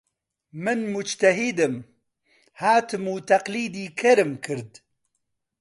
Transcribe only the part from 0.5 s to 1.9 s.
من موجتەهیدم،